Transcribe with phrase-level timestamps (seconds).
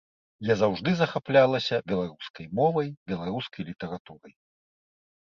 [0.47, 4.39] Я заўжды захаплялася беларускай мовай, беларускай літаратурай.